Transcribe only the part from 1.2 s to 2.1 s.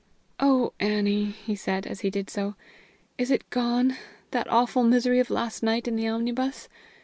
he said, as he